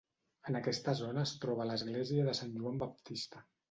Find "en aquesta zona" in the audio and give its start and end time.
0.51-1.27